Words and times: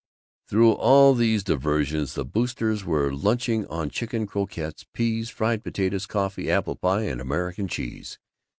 Through 0.47 0.71
all 0.71 1.13
these 1.13 1.43
diversions 1.43 2.15
the 2.15 2.25
Boosters 2.25 2.83
were 2.83 3.13
lunching 3.13 3.67
on 3.67 3.91
chicken 3.91 4.25
croquettes, 4.25 4.83
peas, 4.95 5.29
fried 5.29 5.63
potatoes, 5.63 6.07
coffee, 6.07 6.49
apple 6.49 6.75
pie, 6.75 7.03
and 7.03 7.21
American 7.21 7.67
cheese. 7.67 8.17